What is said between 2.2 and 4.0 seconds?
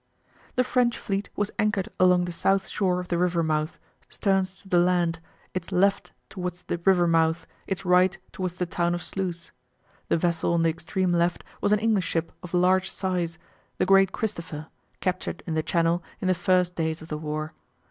the south shore of the river mouth,